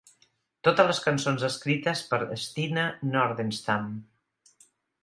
Totes 0.67 0.87
les 0.91 1.01
cançons 1.07 1.45
escrites 1.49 2.01
per 2.15 2.21
Stina 2.47 2.87
Nordenstam. 3.13 3.97